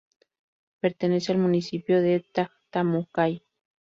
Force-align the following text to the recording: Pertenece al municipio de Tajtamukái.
Pertenece 0.79 1.31
al 1.31 1.37
municipio 1.37 2.01
de 2.01 2.21
Tajtamukái. 2.21 3.43